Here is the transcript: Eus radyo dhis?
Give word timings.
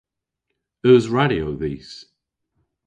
Eus 0.89 1.05
radyo 1.15 1.47
dhis? 1.59 1.91